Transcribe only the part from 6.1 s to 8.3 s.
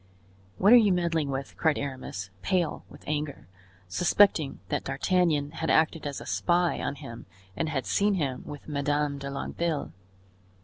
a spy on him and had seen